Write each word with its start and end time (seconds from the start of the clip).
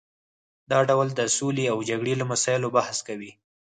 دا 0.71 0.79
ډول 0.89 1.07
د 1.13 1.21
سولې 1.37 1.65
او 1.73 1.77
جګړې 1.89 2.13
له 2.21 2.25
مسایلو 2.31 2.73
بحث 2.77 2.97
کوي 3.07 3.31